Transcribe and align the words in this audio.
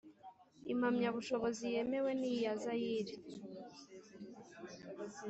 impamyabushobozi 0.73 1.65
yemewe 1.73 2.11
niya 2.21 2.53
zayire 2.63 3.15